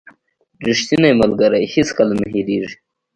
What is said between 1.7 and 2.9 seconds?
هیڅکله نه هېریږي.